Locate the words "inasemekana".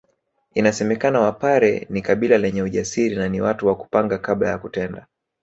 0.53-1.19